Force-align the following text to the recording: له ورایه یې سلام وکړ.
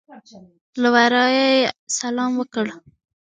له 0.81 0.89
ورایه 0.95 1.47
یې 1.55 1.71
سلام 1.99 2.31
وکړ. 2.37 2.67